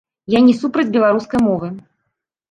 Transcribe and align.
Я 0.33 0.39
не 0.45 0.53
супраць 0.61 0.93
беларускай 0.95 1.41
мовы. 1.49 1.69